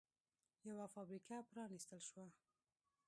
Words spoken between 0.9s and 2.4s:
فابریکه پرانېستل شوه